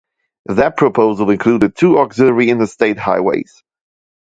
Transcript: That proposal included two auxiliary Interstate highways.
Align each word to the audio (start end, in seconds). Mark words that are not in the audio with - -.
That 0.47 0.77
proposal 0.77 1.29
included 1.29 1.75
two 1.75 1.99
auxiliary 1.99 2.49
Interstate 2.49 2.97
highways. 2.97 3.61